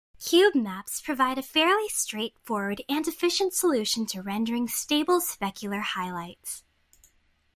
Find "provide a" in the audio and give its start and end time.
0.99-1.43